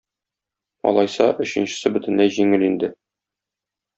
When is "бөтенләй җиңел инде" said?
1.97-2.93